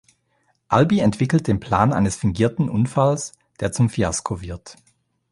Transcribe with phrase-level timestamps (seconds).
[0.67, 4.77] Albi entwickelt den Plan eines fingierten Unfalls, der zum Fiasko wird.